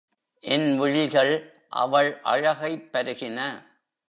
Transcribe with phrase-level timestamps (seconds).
[0.39, 1.53] என் விழிகள்
[1.69, 3.39] அவள் அழகைப் பருகின.